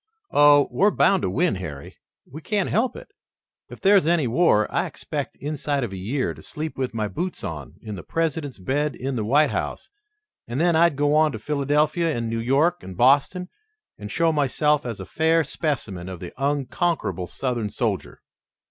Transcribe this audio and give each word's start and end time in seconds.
Oh, 0.31 0.67
we're 0.71 0.89
bound 0.89 1.21
to 1.21 1.29
win, 1.29 1.53
Harry! 1.57 1.97
We 2.25 2.41
can't 2.41 2.71
help 2.71 2.95
it. 2.95 3.09
If 3.69 3.79
there's 3.81 4.07
any 4.07 4.25
war, 4.25 4.65
I 4.73 4.87
expect 4.87 5.35
inside 5.37 5.83
of 5.83 5.93
a 5.93 5.95
year 5.95 6.33
to 6.33 6.41
sleep 6.41 6.75
with 6.75 6.95
my 6.95 7.07
boots 7.07 7.43
on 7.43 7.75
in 7.83 7.93
the 7.93 8.01
President's 8.01 8.57
bed 8.57 8.95
in 8.95 9.15
the 9.15 9.23
White 9.23 9.51
House, 9.51 9.89
and 10.47 10.59
then 10.59 10.75
I'd 10.75 10.95
go 10.95 11.13
on 11.13 11.31
to 11.33 11.37
Philadelphia 11.37 12.17
and 12.17 12.31
New 12.31 12.39
York 12.39 12.81
and 12.81 12.97
Boston 12.97 13.49
and 13.99 14.09
show 14.09 14.31
myself 14.31 14.87
as 14.87 14.99
a 14.99 15.05
fair 15.05 15.43
specimen 15.43 16.09
of 16.09 16.19
the 16.19 16.33
unconquerable 16.35 17.27
Southern 17.27 17.69
soldier." 17.69 18.23